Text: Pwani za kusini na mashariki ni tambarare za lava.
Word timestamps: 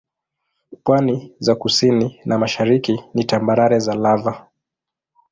Pwani 0.83 1.35
za 1.39 1.55
kusini 1.55 2.19
na 2.25 2.37
mashariki 2.37 3.03
ni 3.13 3.23
tambarare 3.25 3.79
za 3.79 3.95
lava. 3.95 4.47